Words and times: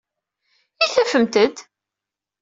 I 0.83 0.85
tadfemt-d? 0.93 1.57